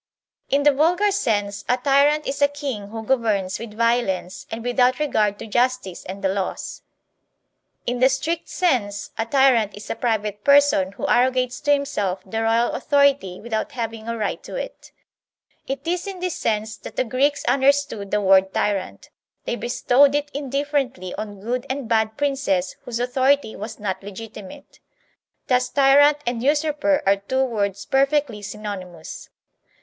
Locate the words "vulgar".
0.71-1.11